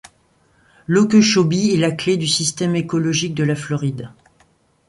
L'Okechobee 0.87 1.75
est 1.75 1.77
la 1.77 1.91
clé 1.91 2.17
du 2.17 2.25
système 2.25 2.75
écologique 2.75 3.35
de 3.35 3.43
la 3.43 3.55
Floride. 3.55 4.09